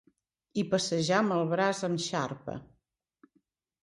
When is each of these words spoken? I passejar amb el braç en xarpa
I 0.59 0.61
passejar 0.69 1.19
amb 1.23 1.35
el 1.39 1.45
braç 1.51 1.81
en 1.87 1.97
xarpa 2.05 2.57